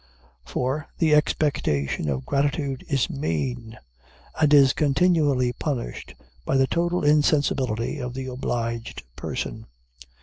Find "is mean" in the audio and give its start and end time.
2.89-3.77